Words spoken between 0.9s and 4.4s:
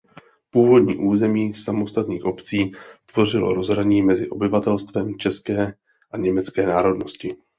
území samostatných obcí tvořilo rozhraní mezi